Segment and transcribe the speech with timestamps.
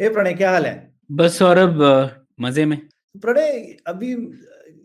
[0.00, 0.92] हे प्रणय क्या हाल है?
[1.10, 1.78] बस सौरभ
[2.40, 2.78] मज़े में।
[3.22, 4.12] प्रणय अभी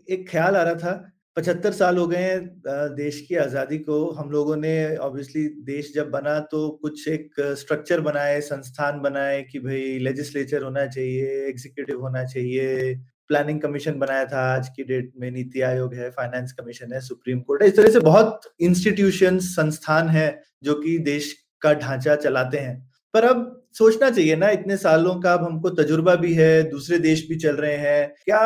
[0.08, 4.30] एक ख्याल आ रहा था पचहत्तर साल हो गए हैं देश की आज़ादी को। हम
[4.30, 9.98] लोगों ने ऑब्वियसली देश जब बना तो कुछ एक स्ट्रक्चर बनाए संस्थान बनाए कि भाई
[9.98, 12.94] लेजिस्लेचर होना चाहिए एग्जीक्यूटिव होना चाहिए।
[13.28, 17.40] प्लानिंग कमीशन बनाया था आज की डेट में नीति आयोग है फाइनेंस कमीशन है सुप्रीम
[17.40, 20.28] कोर्ट है। इस तरह से बहुत इंस्टीट्यूशन संस्थान है
[20.62, 22.78] जो कि देश का ढांचा चलाते हैं।
[23.14, 27.26] पर अब सोचना चाहिए ना इतने सालों का अब हमको तजुर्बा भी है दूसरे देश
[27.28, 28.40] भी चल रहे हैं क्या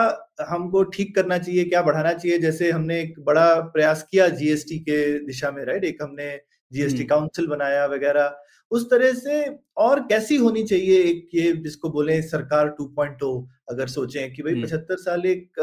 [0.49, 4.99] हमको ठीक करना चाहिए क्या बढ़ाना चाहिए जैसे हमने एक बड़ा प्रयास किया जीएसटी के
[5.27, 6.29] दिशा में राइट एक हमने
[6.73, 8.35] जीएसटी हम्म। काउंसिल बनाया वगैरह
[8.73, 9.45] उस तरह से
[9.79, 13.31] और कैसी होनी चाहिए एक ये जिसको बोले सरकार 2.0
[13.71, 15.61] अगर सोचें कि भाई हम्म। पचहत्तर साल एक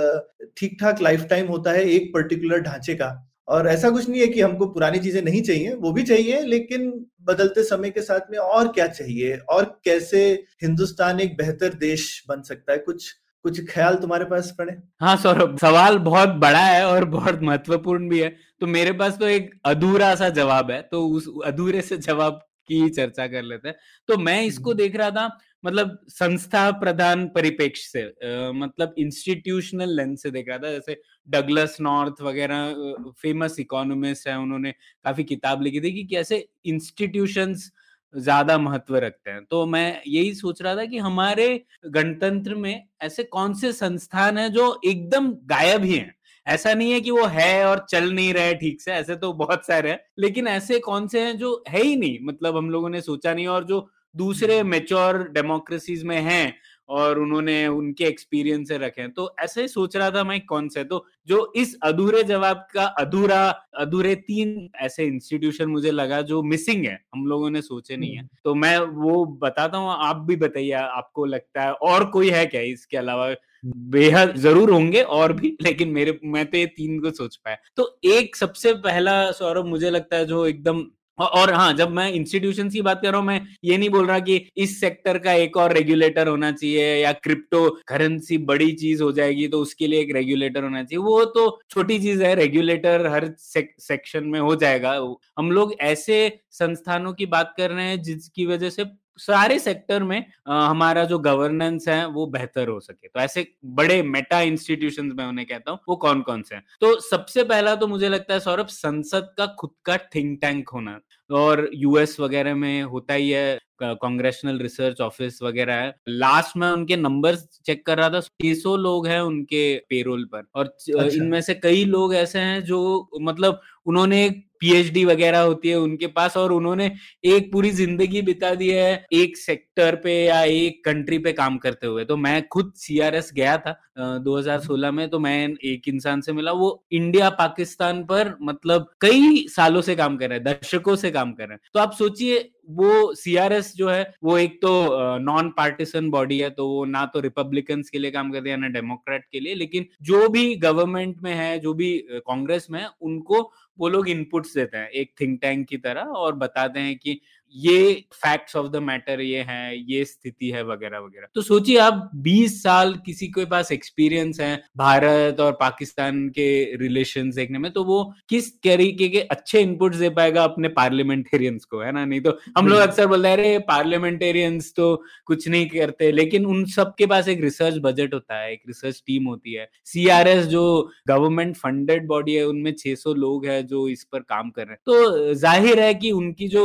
[0.58, 3.10] ठीक ठाक लाइफ टाइम होता है एक पर्टिकुलर ढांचे का
[3.48, 6.92] और ऐसा कुछ नहीं है कि हमको पुरानी चीज़ें नहीं चाहिए, वो भी चाहिए, लेकिन
[7.22, 9.36] बदलते समय के साथ में और क्या चाहिए?
[9.38, 10.24] और कैसे
[10.64, 12.78] हिंदुस्तान एक बेहतर देश बन सकता है?
[12.78, 13.12] कुछ
[13.46, 14.74] कुछ ख्याल तुम्हारे पास पड़े?
[15.02, 18.30] हाँ सौरभ, सवाल बहुत बड़ा है और बहुत महत्वपूर्ण भी है।
[18.62, 22.90] तो मेरे पास तो एक अधूरा सा जवाब है तो उस अधूरे से जवाब की
[22.92, 23.76] चर्चा कर लेते हैं।
[24.10, 25.28] तो मैं इसको। देख रहा था
[25.64, 31.78] मतलब संस्था प्रधान परिप्रेक्ष्य से अ, मतलब इंस्टीट्यूशनल लेंस से देख रहा था जैसे डगलस
[31.82, 32.74] नॉर्थ वगैरह
[33.20, 34.72] फ़ेमस इकोनॉमिस्ट है उन्होंने
[35.06, 37.72] काफ़ी किताब लिखी थी कि कैसे इंस्टीट्यूशंस
[38.14, 41.48] ज़्यादा महत्व रखते हैं। तो मैं यही सोच रहा था कि हमारे
[41.88, 46.14] गणतंत्र में ऐसे कौन से संस्थान हैं जो एकदम गायब ही हैं?
[46.48, 49.66] ऐसा नहीं है कि वो है और चल नहीं रहे ठीक से ऐसे तो बहुत
[49.66, 53.02] सारे हैं लेकिन ऐसे कौन से हैं जो है ही नहीं मतलब हम लोगों ने
[53.02, 56.56] सोचा नहीं और जो दूसरे मेच्योर डेमोक्रेसीज में हैं
[56.90, 60.68] और उन्होंने उनके एक्सपीरियंस से रखे हैं। तो ऐसे ही सोच रहा था मैं कौन
[60.70, 63.44] से तो जो इस अधूरे जवाब का अधूरा
[63.80, 68.28] अधूरे तीन ऐसे इंस्टीट्यूशन मुझे लगा जो मिसिंग है हम लोगों ने सोचे नहीं है।
[68.44, 72.62] तो मैं वो बताता हूँ आप भी बताइए आपको लगता है और कोई है क्या
[72.64, 73.34] इसके अलावा?
[73.64, 78.00] बेहद ज़रूर होंगे और भी लेकिन मेरे मैं तो ये तीन को सोच पाया। तो
[78.06, 80.84] एक सबसे पहला सौरभ मुझे लगता है जो एकदम
[81.20, 84.20] और हाँ जब मैं इंस्टीट्यूशन की बात कर रहा हूँ मैं ये नहीं बोल रहा
[84.20, 89.12] कि इस सेक्टर का एक और रेगुलेटर होना चाहिए या क्रिप्टो करेंसी बड़ी चीज़ हो
[89.12, 93.32] जाएगी तो उसके लिए एक रेगुलेटर होना चाहिए। वो तो छोटी चीज़ है रेगुलेटर हर
[93.40, 94.94] सेक, सेक्शन में हो जाएगा।
[95.38, 96.18] हम लोग ऐसे
[96.52, 98.84] संस्थानों की बात कर रहे हैं जिसकी वजह से
[99.20, 104.02] सारे सेक्टर में अ, हमारा जो गवर्नेंस है वो बेहतर हो सके। तो ऐसे बड़े
[104.04, 106.64] मेटा इंस्टीट्यूशन में उन्हें कहता हूँ वो कौन कौन से हैं?
[106.82, 111.00] तो सबसे पहला तो मुझे लगता है सौरभ संसद का खुद का थिंक टैंक होना।
[111.30, 116.96] और यूएस वगैरह में होता ही है कांग्रेशनल रिसर्च ऑफ़िस वगैरह है। लास्ट में उनके
[116.96, 121.54] नंबर्स चेक कर रहा था 600 लोग हैं उनके पेरोल पर। और अच्छा। इनमें से
[121.56, 124.30] कई लोग ऐसे हैं जो मतलब उन्होंने
[124.64, 126.92] पीएचडी वगैरह होती है उनके पास और उन्होंने
[127.26, 131.88] एक पूरी ज़िंदगी बिता दी है एक सेक्टर पे या एक कंट्री पे काम करते
[131.88, 136.34] हुए। तो मैं खुद सीआरएस गया था अ, 2016 में तो मैं एक इंसान से
[136.34, 141.12] मिला। वो इंडिया पाकिस्तान पर मतलब कई सालों से काम कर रहे हैं दशकों से
[141.12, 145.50] काम कर रहे हैं। तो आप सोचिए वो सीआरएस जो है, वो एक तो नॉन
[145.58, 149.26] पार्टिसन बॉडी है तो वो ना तो रिपब्लिकन के लिए काम करती है, ना डेमोक्रेट
[149.32, 151.98] के लिए, लेकिन जो भी गवर्नमेंट में है, जो भी
[152.28, 153.42] कांग्रेस में है, उनको
[153.80, 157.20] वो लोग इनपुट्स देते हैं, एक थिंक टैंक की तरह, और बताते हैं कि
[157.56, 162.10] ये फैक्ट्स ऑफ़ द मैटर ये है ये स्थिति है वगैरह वगैरह। तो सोचिए आप
[162.24, 166.48] 20 साल किसी के पास एक्सपीरियंस है भारत और पाकिस्तान के
[166.78, 171.82] रिलेशन देखने में तो वो किस तरीके के अच्छे इनपुट्स दे पाएगा अपने पार्लियामेंटेरियंस को
[171.82, 172.06] है ना?
[172.06, 174.96] नहीं तो हम लोग अक्सर बोलते हैं अरे पार्लियामेंटेरियंस तो
[175.26, 179.02] कुछ नहीं करते। लेकिन उन सब के पास एक रिसर्च बजट होता है एक रिसर्च
[179.08, 180.64] टीम होती है। सीआरएस जो
[181.08, 184.80] गवर्नमेंट फंडेड बॉडी है उनमें 600 लोग हैं जो इस पर काम कर रहे हैं।
[184.86, 186.64] तो ज़ाहिर है कि उनकी जो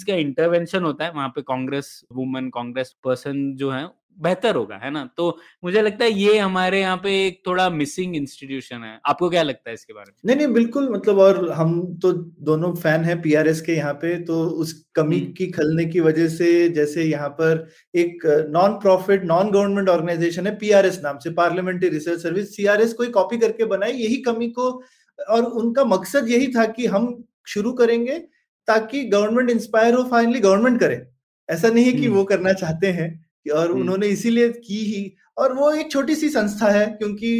[0.00, 3.88] एमपीज का इंटरवेंशन होता है वहाँ पे कांग्रेस वुमन कांग्रेस पर्सन जो है
[4.18, 5.04] बेहतर होगा है ना?
[5.16, 9.42] तो मुझे लगता है ये हमारे यहाँ पे एक थोड़ा मिसिंग इंस्टीट्यूशन है। आपको क्या
[9.42, 10.16] लगता है इसके बारे में?
[10.26, 12.12] नहीं नहीं बिल्कुल मतलब और हम तो
[12.44, 16.28] दोनों फ़ैन हैं पीआरएस के यहाँ पे तो उस कमी हम्म। की खलने की वजह
[16.28, 21.88] से जैसे यहाँ पर एक non profit non government organisation है पीआरएस नाम से पार्लियामेंट्री
[21.88, 24.70] रिसर्च सर्विस सीआरएस कोई कॉपी करके बनाई यही कमी को
[25.18, 27.08] और उनका मकसद यही था कि हम
[27.46, 28.22] शुरू करेंगे
[28.70, 31.06] ताकि गवर्नमेंट इंस्पायर हो फाइनली गवर्नमेंट करे।
[31.48, 33.08] ऐसा नहीं है कि वो करना चाहते हैं
[33.54, 35.02] और उन्होंने इसीलिए की ही।
[35.38, 37.30] और वो एक छोटी सी संस्था है क्योंकि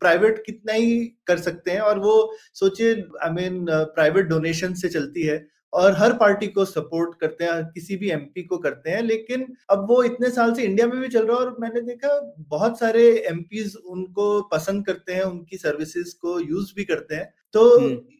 [0.00, 2.12] प्राइवेट कितना ही कर सकते हैं और वो
[2.54, 2.92] सोचिए
[3.22, 7.96] आई मीन प्राइवेट डोनेशन से चलती है और हर पार्टी को सपोर्ट करते हैं किसी
[7.96, 11.26] भी एमपी को करते हैं लेकिन अब वो इतने साल से इंडिया में भी चल
[11.26, 16.38] रहा है और मैंने देखा बहुत सारे एमपीज उनको पसंद करते हैं उनकी सर्विसेज़ को
[16.40, 17.62] यूज़ भी करते हैं। तो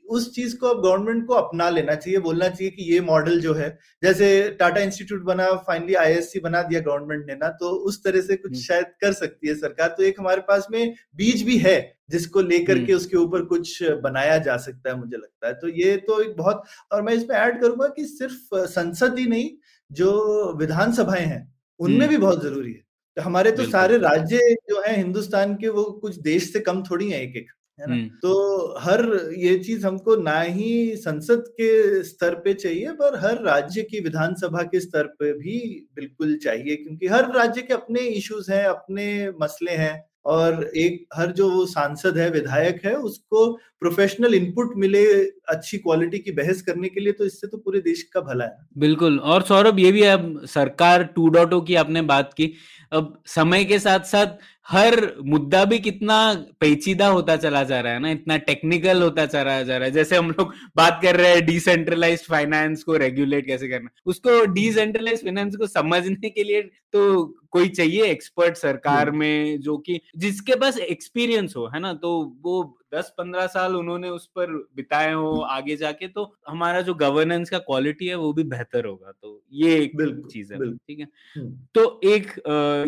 [0.08, 3.54] उस चीज़ को अब गवर्नमेंट को अपना लेना चाहिए बोलना चाहिए कि ये मॉडल जो
[3.54, 3.68] है
[4.02, 4.28] जैसे
[4.60, 8.56] टाटा इंस्टीट्यूट बना फाइनली आईएससी बना दिया गवर्नमेंट ने ना तो उस तरह से कुछ
[8.58, 11.76] शायद कर सकती है सरकार। तो एक हमारे पास में बीज भी है
[12.10, 15.96] जिसको लेकर के उसके ऊपर कुछ बनाया जा सकता है मुझे लगता है। तो ये
[16.06, 19.50] तो एक बहुत और मैं इसमें ऐड करूँगा कि सिर्फ़ संसद ही नहीं
[19.90, 20.12] जो
[20.58, 21.42] विधानसभाएँ हैं
[21.80, 22.82] उनमें भी बहुत ज़रूरी है।
[23.16, 24.38] तो हमारे तो सारे राज्य
[24.70, 27.96] जो है हिंदुस्तान के वो कुछ देश से कम थोड़ी है एक एक है ना?
[28.22, 29.04] तो हर
[29.38, 34.62] ये चीज़ हमको ना ही संसद के स्तर पे चाहिए पर हर राज्य की विधानसभा
[34.64, 35.58] के स्तर पे भी
[35.96, 39.08] बिल्कुल चाहिए क्योंकि हर राज्य के अपने इश्यूज़ हैं अपने
[39.42, 39.96] मसले हैं
[40.26, 43.46] और एक हर जो वो सांसद है विधायक है उसको
[43.80, 45.04] प्रोफेशनल इनपुट मिले
[45.48, 48.56] अच्छी क्वालिटी की बहस करने के लिए तो इससे तो पूरे देश का भला है।
[48.78, 52.52] बिल्कुल। और सौरभ ये भी अब सरकार टू डॉटो की आपने बात की।
[52.92, 54.36] अब समय के साथ साथ
[54.68, 56.16] हर मुद्दा भी कितना
[56.60, 60.16] पेचीदा होता चला जा रहा है ना इतना टेक्निकल होता चला जा रहा है। जैसे
[60.16, 65.56] हम लोग बात कर रहे हैं डिसेंट्रलाइज फाइनेंस को रेगुलेट कैसे करना। उसको डिसेंट्रलाइज फाइनेंस
[65.56, 68.04] को समझने के लिए तो कोई चाहिए?
[68.04, 71.92] एक्सपर्ट सरकार हम्म। में जो कि जिसके पास एक्सपीरियंस हो है ना?
[71.92, 76.94] तो वो दस पंद्रह साल उन्होंने उस पर बिताए हो आगे जाके तो हमारा जो
[76.96, 79.92] गवर्नेंस का क्वालिटी है वो भी बेहतर होगा। तो ये एक
[80.32, 81.08] चीज़ है ठीक है?
[81.36, 82.32] हम्म। तो एक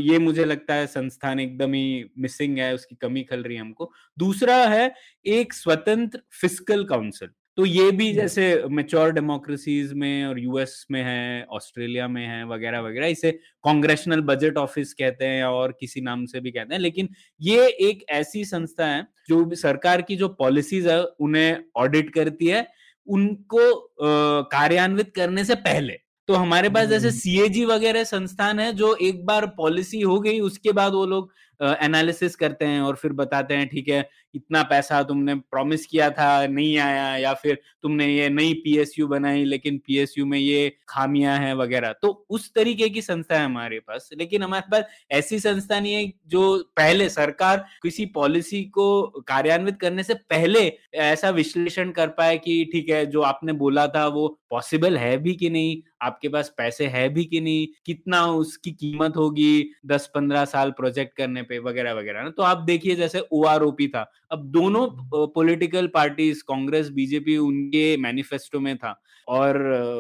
[0.01, 3.91] ये मुझे लगता है संस्थान एकदम ही मिसिंग है उसकी कमी खल रही है हमको।
[4.19, 4.93] दूसरा है
[5.27, 7.29] एक स्वतंत्र फ़िज़िकल काउंसिल
[7.61, 12.81] तो ये भी जैसे मेच्योर डेमोक्रेसीज में और यूएस में है ऑस्ट्रेलिया में है वगैरह
[12.81, 13.31] वगैरह इसे
[13.65, 17.09] कांग्रेशनल बजट ऑफ़िस कहते हैं और किसी नाम से भी कहते हैं लेकिन
[17.41, 22.67] ये एक ऐसी संस्था है जो सरकार की जो पॉलिसीज़ है उन्हें ऑडिट करती है
[23.09, 23.69] उनको
[24.51, 25.99] कार्यान्वित करने से पहले
[26.29, 30.41] तो हमारे पास जैसे सीएजी हम्म। वगैरह संस्थान है जो एक बार पॉलिसी हो गई
[30.43, 31.31] उसके बाद वो लोग
[31.61, 36.47] एनालिसिस करते हैं और फिर बताते हैं, ठीक है, इतना पैसा तुमने प्रॉमिस किया था,
[36.47, 41.55] नहीं आया या फिर तुमने ये नई पीएसयू बनाई, लेकिन पीएसयू में ये खामियाँ हैं,
[41.55, 45.95] वगैरह। तो उस तरीके की संस्था है हमारे पास। लेकिन हमारे पास ऐसी संस्था नहीं
[45.95, 50.67] है जो पहले सरकार किसी पॉलिसी को कार्यान्वित करने से पहले
[50.97, 55.35] ऐसा विश्लेषण कर पाए कि, ठीक है, जो आपने बोला था वो पॉसिबल है भी
[55.35, 55.81] कि नहीं?
[56.03, 61.17] आपके पास पैसे है भी कि नहीं कितना उसकी कीमत होगी दस पंद्रह साल प्रोजेक्ट
[61.17, 62.31] करने पे वगैरह वगैरह ना?
[62.31, 63.45] तो आप देखिए जैसे ओ
[63.87, 64.89] था। अब दोनों
[65.27, 69.59] पॉलिटिकल पार्टीज़ कांग्रेस बीजेपी उनके मैनिफेस्टो में था। और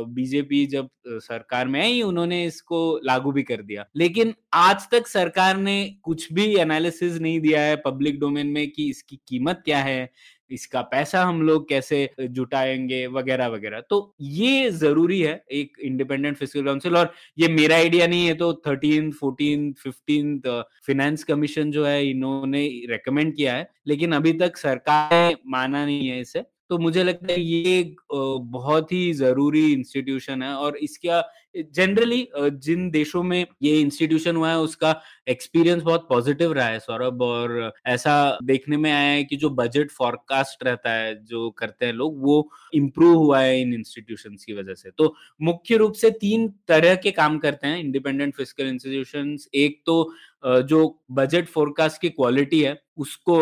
[0.08, 5.56] बीजेपी जब सरकार में आई उन्होंने इसको लागू भी कर दिया। लेकिन आज तक सरकार
[5.56, 10.11] ने कुछ भी एनालिसिस नहीं दिया है पब्लिक डोमेन में कि इसकी कीमत क्या है
[10.50, 16.64] इसका पैसा हम लोग कैसे जुटाएँगे, वगैरह वगैरह। तो ये ज़रूरी है एक इंडिपेंडेंट फ़िज़िकल
[16.67, 20.41] काउंसिल और ये मेरा आइडिया नहीं है तो thirteen, fourteen, fifteen
[20.87, 26.08] finance commission जो है, इन्होंने रेकमेंड किया है, लेकिन अभी तक सरकार ने माना नहीं
[26.08, 31.20] है इसे। तो मुझे लगता है ये बहुत ही ज़रूरी इंस्टीट्यूशन है और इसका
[31.55, 34.94] जनरली जिन देशों में ये इंस्टीट्यूशन हुआ है, उसका
[35.29, 39.91] एक्सपीरियंस बहुत पॉजिटिव रहा है, सौरभ। और ऐसा देखने में आया है कि जो बजट
[39.91, 44.75] फॉरकास्ट रहता है, जो करते हैं लोग, वो इम्प्रूव हुआ है इन इंस्टीट्यूशन की वजह
[44.75, 49.82] से। तो मुख्य रूप से तीन तरह के काम करते हैं इंडिपेंडेंट फ़िज़िकल इंस्टीट्यूशन एक
[49.86, 50.13] तो
[50.65, 50.79] जो
[51.13, 53.36] बजट फोरकास्ट की क्वालिटी है, उसको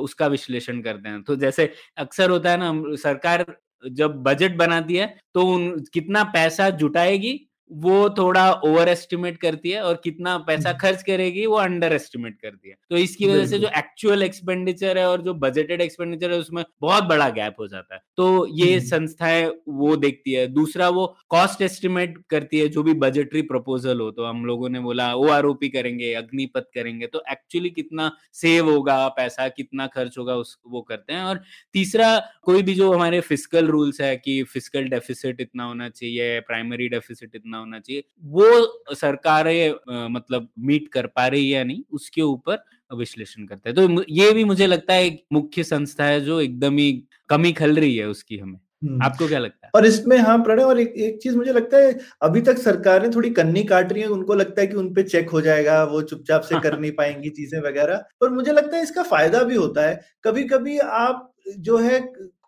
[0.00, 3.44] उसका विश्लेषण करते हैं। तो जैसे अक्सर होता है ना सरकार
[3.84, 7.32] जब बजट बनाती है तो उन, कितना पैसा जुटाएगी
[7.76, 12.36] वो थोड़ा ओवर एस्टिमेट करती है और कितना पैसा हम्म। खर्च करेगी वो अंडर एस्टिमेट
[12.42, 16.38] करती है। तो इसकी वजह से जो एक्चुअल एक्सपेंडिचर है और जो बजटेड एक्सपेंडिचर है
[16.38, 20.88] उसमें बहुत बड़ा गैप हो जाता है। तो ये हम्म। संस्थाएँ वो देखती है। दूसरा
[20.90, 25.12] वो कॉस्ट एस्टिमेट करती है जो भी बजटरी प्रपोजल हो तो हम लोगों ने बोला
[25.14, 30.56] ओ आर करेंगे अग्निपथ करेंगे। तो एक्चुअली कितना सेव होगा पैसा कितना खर्च होगा उस
[30.66, 31.40] वो करते हैं। और
[31.74, 36.88] तीसरा कोई भी जो हमारे फ़िज़िकल रूल्स है कि फ़िज़िकल डेफिसिट इतना होना चाहिए प्राइमरी
[36.88, 42.22] डेफिसिट इतना होना चाहिए। वो सरकारें मतलब मीट कर पा रही है या नहीं उसके
[42.22, 46.40] ऊपर विश्लेषण करते हैं। तो ये भी मुझे लगता है एक मुख्य संस्था है जो
[46.40, 46.92] एकदम ही
[47.28, 49.70] कमी खल रही है उसकी हमें। हम्म। आपको क्या लगता है?
[49.74, 53.08] और इसमें हाँ प्रणय और एक, एक चीज़ मुझे लगता है अभी तक सरकार ने
[53.14, 56.42] थोड़ी कन्नी काट रही है उनको लगता है कि उनपे चेक हो जाएगा वो चुपचाप
[56.42, 60.00] से कर नहीं पाएँगी चीज़ें वगैरह। पर मुझे लगता है इसका फ़ायदा भी होता है।
[60.24, 61.30] कभी कभी आप
[61.60, 62.00] जो है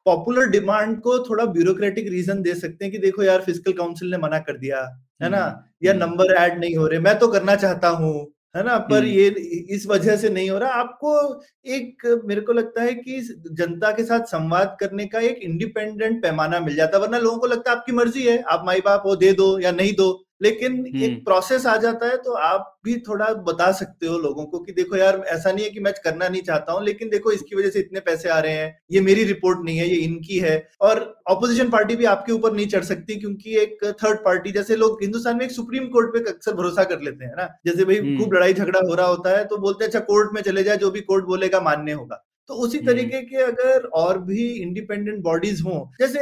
[0.07, 4.19] पॉपुलर डिमांड को थोड़ा ब्यूरोक्रेटिक रीजन दे सकते हैं कि देखो यार फ़िज़िकल काउंसिल ने
[4.19, 4.83] मना कर दिया।
[5.21, 5.63] है ना?
[5.83, 8.15] या नंबर ऐड नहीं हो रहे मैं तो करना चाहता हूँ
[8.55, 8.77] है ना?
[8.81, 9.29] पर ये
[9.71, 11.13] इस वजह से नहीं हो रहा। आपको
[11.69, 13.21] एक मेरे को लगता है कि
[13.53, 17.71] जनता के साथ संवाद करने का एक इंडिपेंडेंट पैमाना मिल जाता वरना लोगों को लगता
[17.71, 21.25] है आपकी मर्ज़ी है आप माई बाप हो दे दो या नहीं दो। लेकिन एक
[21.25, 24.97] प्रोसेस आ जाता है तो आप भी थोड़ा बता सकते हो लोगों को कि देखो
[24.97, 27.79] यार ऐसा नहीं है कि मैं करना नहीं चाहता हूँ लेकिन देखो इसकी वजह से
[27.79, 31.71] इतने पैसे आ रहे हैं ये मेरी रिपोर्ट नहीं है ये इनकी है। और ऑपोजिशन
[31.71, 35.45] पार्टी भी आपके ऊपर नहीं चढ़ सकती क्योंकि एक थर्ड पार्टी जैसे लोग हिंदुस्तान में
[35.45, 37.49] एक सुप्रीम कोर्ट पे अक्सर भरोसा कर लेते हैं ना?
[37.67, 40.43] जैसे भाई खूब लड़ाई झगड़ा हो रहा होता है तो बोलते हैं अच्छा कोर्ट में
[40.43, 44.19] चले जाए जो भी कोर्ट बोलेगा मान्य होगा। तो उसी हम्म। तरीके के अगर और
[44.25, 46.21] भी इंडिपेंडेंट बॉडीज हों जैसे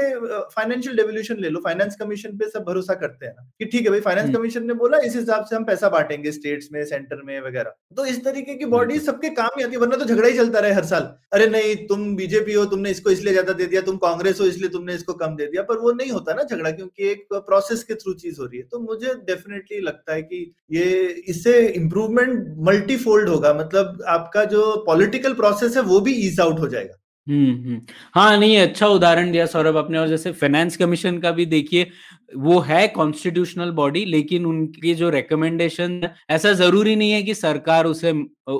[0.55, 3.91] फाइनेंशियल डेवल्यूशन ले लो फाइनेंस कमीशन पे सब भरोसा करते हैं ना कि ठीक है
[3.91, 7.23] भाई फाइनेंस हम्म। कमीशन ने बोला इस हिसाब से हम पैसा बांटेंगे स्टेट्स में सेंटर
[7.25, 10.29] में वगैरह। तो इस तरीके की बॉडीज सबके काम ही आती है वरना तो झगड़ा
[10.29, 11.03] ही चलता रहे हर साल।
[11.33, 14.69] अरे नहीं तुम बीजेपी हो तुमने इसको इसलिए ज़्यादा दे दिया तुम कांग्रेस हो इसलिए
[14.71, 17.95] तुमने इसको कम दे दिया पर वो नहीं होता ना झगड़ा क्योंकि एक प्रोसेस के
[17.97, 20.41] थ्रू चीज़ हो रही है। तो मुझे डेफिनेटली लगता है कि
[20.73, 20.85] ये
[21.29, 26.69] इससे इंप्रूवमेंट मल्टीफोल्ड होगा। मतलब आपका जो पॉलिटिकल प्रोसेस है वो भी ईज आउट हो
[26.69, 26.95] जाएगा।
[27.27, 27.81] हम्म हम्म।
[28.15, 31.87] हाँ नहीं अच्छा उदाहरण दिया सौरभ आपने, और जैसे फाइनेंस कमीशन का भी देखिए
[32.29, 36.01] वो है कॉन्स्टिट्यूशनल बॉडी लेकिन उनकी जो रिकमेंडेशन
[36.31, 38.13] ऐसा ज़रूरी नहीं है कि सरकार उसे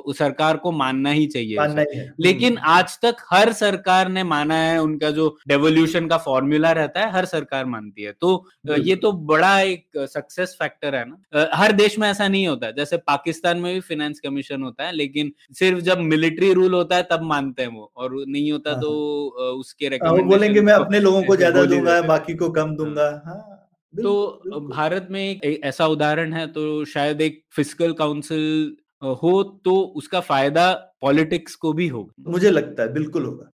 [0.09, 4.23] सरकार को मानना ही चाहिए मानना ही है। लेकिन हम्म। आज तक हर सरकार ने
[4.23, 8.45] माना है उनका जो डेवोल्यूशन का फॉर्मूला रहता है हर सरकार मानती है। तो
[8.79, 12.97] ये तो बड़ा एक सक्सेस फैक्टर है ना। हर देश में ऐसा नहीं होता। जैसे
[12.97, 17.21] पाकिस्तान में भी फाइनेंस कमीशन होता है लेकिन सिर्फ़ जब मिलिट्री रूल होता है तब
[17.23, 19.89] मानते हैं वो। और नहीं होता हाँ, तो हाँ। उसके
[20.23, 23.51] बोलेंगे मैं अपने लोगों को ज़्यादा दूँगा बाकी को कम हाँ। दूँगा हाँ।
[23.95, 28.75] तो भारत में एक ऐसा उदाहरण है तो शायद एक फ़िज़िकल काउंसिल
[29.21, 30.71] हो तो उसका फ़ायदा
[31.01, 33.49] पॉलिटिक्स को भी होगा मुझे लगता है बिल्कुल होगा।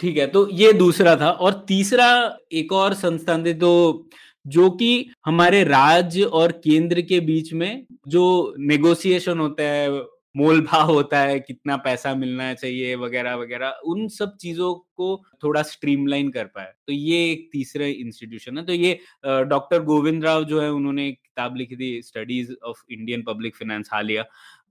[0.00, 3.72] ठीक है तो ये दूसरा था और तीसरा एक और संस्थान थे तो
[4.46, 10.02] जो कि हमारे राज्य और केंद्र के बीच में जो नेगोशिएशन होता है
[10.34, 15.62] मोल भाव होता है, कितना पैसा मिलना चाहिए, वगैरह वगैरह, उन सब चीज़ों को थोड़ा
[15.62, 20.60] स्ट्रीमलाइन कर पाए। तो ये एक तीसरा इंस्टीट्यूशन है। तो ये डॉक्टर गोविंद राव जो
[20.60, 24.24] है, उन्होंने किताब लिखी थी, studies of Indian public finance हालिया।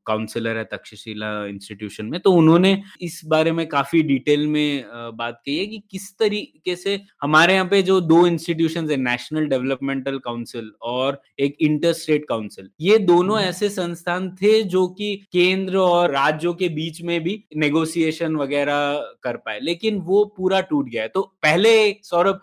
[0.10, 4.84] काउंसलर है तक्षशिला इंस्टीट्यूशन में तो उन्होंने इस बारे में काफ़ी डिटेल में
[5.16, 9.48] बात की है कि किस तरीके से हमारे यहाँ पे जो दो इंस्टीट्यूशन है नेशनल
[9.50, 15.16] डेवलपमेंटल काउंसिल और एक इंटर स्टेट काउंसिल ये दोनों हम्म। ऐसे संस्थान थे जो कि
[15.34, 18.80] केंद्र और राज्यों के बीच में भी नेगोशिएशन वगैरह
[19.24, 21.72] कर पाए लेकिन वो पूरा टूट गया है तो पहले
[22.04, 22.42] सौरभ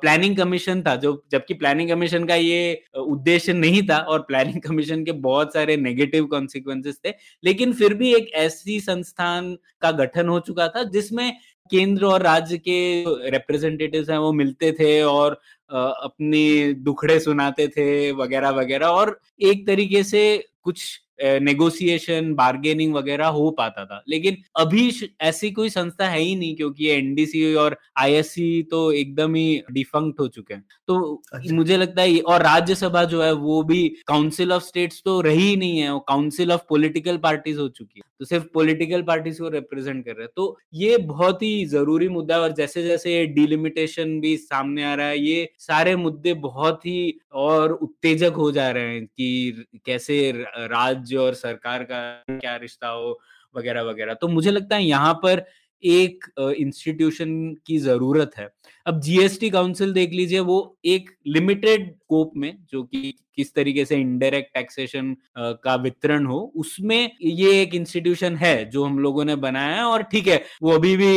[0.00, 2.60] प्लानिंग कमीशन था जो जबकि प्लानिंग कमीशन का ये
[2.98, 7.14] उद्देश्य नहीं था और प्लानिंग कमीशन के बहुत सारे नेगेटिव कॉन्सिक्वेंसेस थे,
[7.44, 11.32] लेकिन फिर भी एक ऐसी संस्थान का गठन हो चुका था, जिसमें
[11.70, 15.40] केंद्र और राज्य के रिप्रेजेंटेटिव हैं, वो मिलते थे और
[15.70, 20.22] अपनी दुखड़े सुनाते थे, वगैरह वगैरह, और एक तरीके से
[20.64, 24.90] कुछ नेगोशिएशन बार्गेनिंग वगैरह हो पाता था। लेकिन अभी
[25.22, 30.28] ऐसी कोई संस्था है ही नहीं क्योंकि एनडीसी और आईएससी तो एकदम ही डिफंक्ट हो
[30.28, 34.62] चुके हैं। तो अच्छा। मुझे लगता है और राज्यसभा जो है वो भी काउंसिल ऑफ़
[34.64, 38.24] स्टेट्स तो रही ही नहीं है वो काउंसिल ऑफ़ पॉलिटिकल पार्टीज़ हो चुकी है। तो
[38.24, 42.40] सिर्फ़ पोलिटिकल पार्टीज़ को रिप्रेजेंट कर रहे हैं। तो ये बहुत ही ज़रूरी मुद्दा है
[42.40, 47.72] और जैसे जैसे डिलिमिटेशन भी सामने आ रहा है ये सारे मुद्दे बहुत ही और
[47.74, 50.20] उत्तेजक हो जा रहे हैं कि कैसे
[50.58, 53.18] राज्य और सरकार का क्या रिश्ता हो,
[53.54, 55.44] वगैरह वगैरह। तो मुझे लगता है यहाँ पर
[55.82, 57.30] एक इंस्टीट्यूशन
[57.66, 58.48] की ज़रूरत है।
[58.86, 63.96] अब जीएसटी काउंसिल देख लीजिए, वो एक लिमिटेड स्कोप में, जो कि किस तरीके से
[63.96, 69.76] इनडायरेक्ट टैक्सेशन का वितरण हो, उसमें ये एक इंस्टीट्यूशन है, जो हम लोगों ने बनाया
[69.76, 71.14] है। और ठीक है, वो अभी भी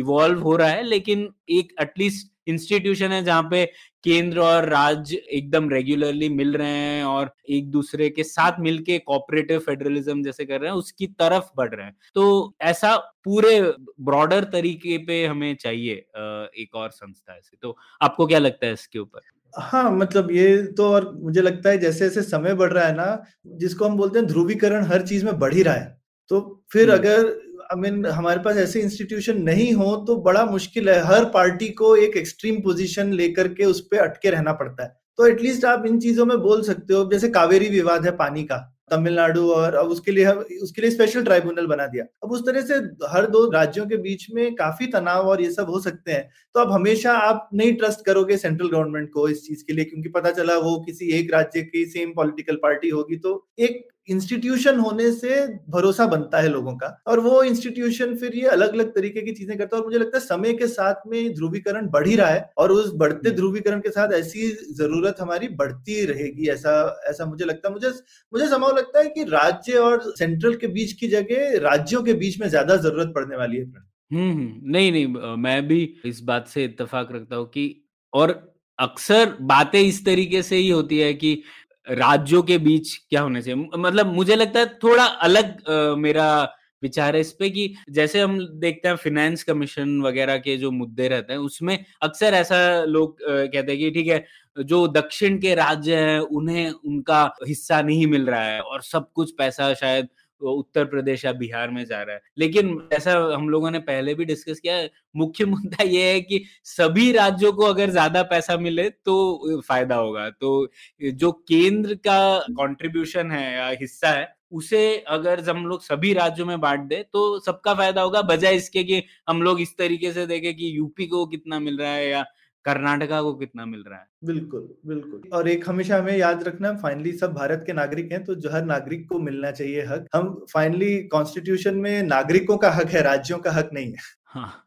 [0.00, 3.64] इवॉल्व हो रहा है, लेकिन एक एटलीस्ट इंस्टीट्यूशन है जहाँ पे
[4.04, 9.58] केंद्र और राज्य एकदम रेगुलरली मिल रहे हैं और एक दूसरे के साथ मिलके कोऑपरेटिव
[9.60, 13.60] फेडरलिज्म जैसे कर रहे हैं उसकी तरफ़ बढ़ रहे हैं। तो ऐसा पूरे
[14.00, 18.98] ब्रॉडर तरीके पे हमें चाहिए एक और संस्था ऐसे। तो आपको क्या लगता है इसके
[18.98, 19.20] ऊपर?
[19.54, 23.22] हाँ मतलब ये तो और मुझे लगता है जैसे जैसे समय बढ़ रहा है ना
[23.56, 25.96] जिसको हम बोलते हैं ध्रुवीकरण हर चीज़ में बढ़ ही रहा है।
[26.30, 26.40] तो
[26.72, 31.00] फिर हम्म। अगर आई मीन हमारे पास ऐसे इंस्टीट्यूशन नहीं हो तो बड़ा मुश्किल है।
[31.04, 35.26] हर पार्टी को एक एक्सट्रीम पोजीशन लेकर के उस पर अटके रहना पड़ता है। तो
[35.26, 38.56] एटलीस्ट आप इन चीज़ों में बोल सकते हो। जैसे कावेरी विवाद है पानी का,
[38.90, 40.26] तमिलनाडु और अब उसके लिए
[40.62, 42.74] उसके लिए स्पेशल ट्राइब्यूनल बना दिया। अब उस तरह से
[43.08, 46.60] हर दो राज्यों के बीच में काफ़ी तनाव और ये सब हो सकते हैं। तो
[46.60, 50.30] अब हमेशा आप नहीं ट्रस्ट करोगे सेंट्रल गवर्नमेंट को इस चीज़ के लिए, क्योंकि पता
[50.32, 55.36] चला वो किसी एक राज्य की सेम पॉलिटिकल पार्टी होगी तो एक इंस्टीट्यूशन होने से
[55.70, 59.56] भरोसा बनता है लोगों का। और वो इंस्टीट्यूशन फिर ये अलग अलग तरीके की चीज़ें
[59.58, 62.48] करता है और मुझे लगता है समय के साथ में ध्रुवीकरण बढ़ ही रहा है
[62.58, 66.74] और उस बढ़ते हम्म। ध्रुवीकरण के साथ ऐसी ज़रूरत हमारी बढ़ती रहेगी ऐसा
[67.08, 67.88] ऐसा मुझे लगता है। मुझे
[68.32, 72.40] मुझे संभव लगता है कि राज्य और सेंट्रल के बीच की जगह राज्यों के बीच
[72.40, 73.64] में ज़्यादा ज़रूरत पड़ने वाली है।
[74.10, 77.64] हम्म हम्म, नहीं नहीं मैं भी इस बात से इतफाक रखता हूँ कि
[78.12, 78.30] और
[78.78, 81.42] अक्सर बातें इस तरीके से ही होती है कि
[81.88, 83.68] राज्यों के बीच क्या होने चाहिए?
[83.76, 88.38] मतलब मुझे लगता है थोड़ा अलग आ, मेरा विचार है इस पे कि जैसे हम
[88.60, 93.72] देखते हैं फिनेंस कमीशन वगैरह के जो मुद्दे रहते हैं उसमें अक्सर ऐसा लोग कहते
[93.72, 94.24] हैं कि ठीक है
[94.64, 99.32] जो दक्षिण के राज्य हैं उन्हें उनका हिस्सा नहीं मिल रहा है और सब कुछ
[99.38, 100.08] पैसा शायद
[100.40, 104.24] उत्तर प्रदेश या बिहार में जा रहा है। लेकिन ऐसा हम लोगों ने पहले भी
[104.26, 104.76] डिस्कस किया
[105.14, 110.28] मुख्य मुद्दा ये है कि सभी राज्यों को अगर ज़्यादा पैसा मिले तो फ़ायदा होगा।
[110.30, 110.68] तो
[111.02, 114.78] जो केंद्र का कंट्रीब्यूशन है या हिस्सा है उसे
[115.08, 119.02] अगर हम लोग सभी राज्यों में बांट दे तो सबका फ़ायदा होगा बजाय इसके कि
[119.28, 122.24] हम लोग इस तरीके से देखें कि यूपी को कितना मिल रहा है या
[122.68, 124.06] कर्नाटका को कितना मिल रहा है?
[124.24, 128.34] बिल्कुल बिल्कुल। और एक हमेशा हमें याद रखना फाइनली सब भारत के नागरिक हैं तो
[128.36, 133.02] जो हर नागरिक को मिलना चाहिए हक। हम फाइनली कॉन्स्टिट्यूशन में नागरिकों का हक है
[133.02, 134.64] राज्यों का हक नहीं है। हाँ,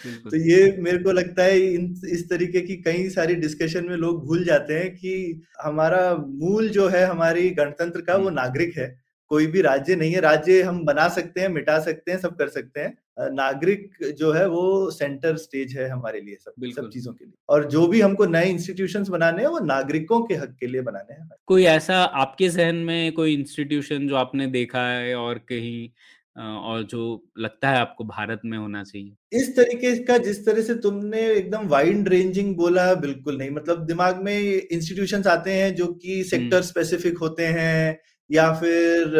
[0.00, 4.24] तो ये मेरे को लगता है इन इस तरीके की कई सारी डिस्कशन में लोग
[4.26, 8.88] भूल जाते हैं कि हमारा मूल जो है हमारी गणतंत्र का वो नागरिक है।
[9.30, 12.48] कोई भी राज्य नहीं है। राज्य हम बना सकते हैं मिटा सकते हैं सब कर
[12.48, 17.24] सकते हैं। नागरिक जो है वो सेंटर स्टेज है हमारे लिए सब सब चीज़ों के
[17.24, 20.80] लिए। और जो भी हमको नए इंस्टीट्यूशन बनाने हैं वो नागरिकों के हक के लिए
[20.80, 25.88] बनाने हैं कोई ऐसा आपके जहन में कोई इंस्टीट्यूशन जो आपने देखा है और कहीं
[26.38, 27.00] और जो
[27.38, 29.14] लगता है आपको भारत में होना चाहिए?
[29.32, 34.22] इस तरीके का जिस तरह से तुमने एकदम वाइड रेंजिंग बोला बिल्कुल नहीं। मतलब दिमाग
[34.22, 37.98] में इंस्टीट्यूशंस आते हैं जो कि सेक्टर स्पेसिफिक होते हैं
[38.30, 39.14] या फिर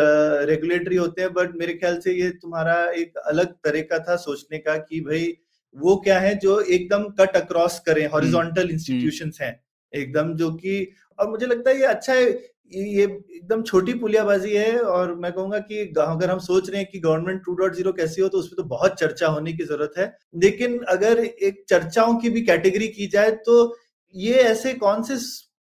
[0.48, 4.76] रेगुलेटरी होते हैं बट मेरे ख्याल से ये तुम्हारा एक अलग तरीका था सोचने का
[4.78, 5.32] कि भाई
[5.76, 9.58] वो क्या है जो एकदम कट अक्रॉस करें हॉरिजॉन्टल इंस्टीट्यूशंस हैं
[9.92, 10.86] एकदम जो कि
[11.18, 12.30] और मुझे लगता है ये अच्छा है
[12.72, 16.98] ये एकदम छोटी पुलियाबाजी है और मैं कहूँगा कि अगर हम सोच रहे हैं कि
[17.00, 20.12] गवर्नमेंट टू डॉट ज़ीरो कैसी हो तो उसमें तो बहुत चर्चा होने की ज़रूरत है
[20.36, 23.56] लेकिन अगर एक चर्चाओं की भी कैटेगरी की जाए तो
[24.14, 25.16] ये ऐसे कौन से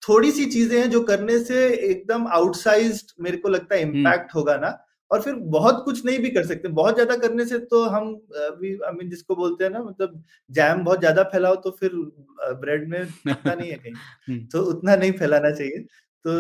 [0.06, 4.56] थोड़ी सी चीज़ें हैं जो करने से एकदम आउटसाइज मेरे को लगता है इम्पैक्ट होगा
[4.58, 4.76] ना।
[5.10, 8.08] और फिर बहुत कुछ नहीं भी कर सकते। बहुत ज़्यादा करने से तो हम
[8.84, 11.90] आई मीन जिसको बोलते हैं ना मतलब जैम बहुत ज़्यादा फैलाओ तो फिर
[12.56, 15.84] ब्रेड में उतना नहीं है कहीं। तो उतना नहीं फैलाना चाहिए।
[16.26, 16.32] तो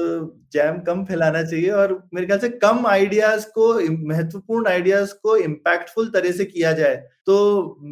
[0.52, 3.72] जैम कम फैलाना चाहिए और मेरे ख्याल से कम आइडियाज़ को,
[4.08, 6.96] महत्वपूर्ण आइडियाज़ को इम्पैक्टफुल तरह से किया जाए
[7.26, 7.36] तो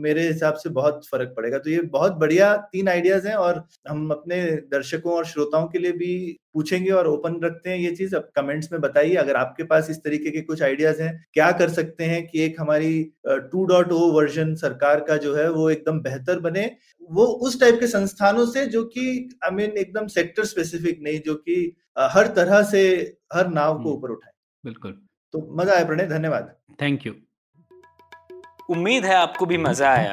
[0.04, 4.10] मेरे हिसाब से बहुत फ़र्क पड़ेगा। तो ये बहुत बढ़िया तीन आइडियाज़ हैं और हम
[4.10, 4.40] अपने
[4.72, 6.14] दर्शकों और श्रोताओं के लिए भी
[6.54, 9.96] पूछेंगे और ओपन रखते हैं ये चीज़। अब कमेंट्स में बताइए अगर आपके पास इस
[9.98, 14.10] तरीके के कुछ आइडियाज़ हैं क्या कर सकते हैं कि एक हमारी टू डॉट ओ
[14.12, 16.64] वर्जन सरकार का जो है वो एकदम बेहतर बने?
[17.10, 19.06] वो उस टाइप के संस्थानों से जो कि
[19.44, 21.56] आई मीन एकदम सेक्टर स्पेसिफिक नहीं जो कि
[22.10, 22.82] हर तरह से
[23.32, 24.32] हर नाव को ऊपर उठाए।
[24.64, 24.92] बिल्कुल।
[25.34, 27.12] तो मज़ा आया प्रणय धन्यवाद। थैंक यू
[28.70, 30.12] उम्मीद है आपको भी मज़ा आया।